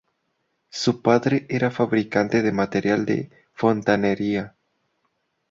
[0.71, 4.55] Su padre era fabricante de material de fontanería.